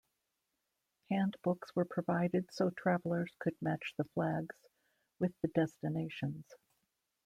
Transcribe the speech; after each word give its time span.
Handbooks 1.11 1.75
were 1.75 1.85
provided 1.85 2.51
so 2.51 2.71
travelers 2.71 3.35
could 3.37 3.55
match 3.61 3.93
the 3.99 4.05
flags 4.15 4.55
with 5.19 5.39
the 5.43 5.47
destinations. 5.49 6.47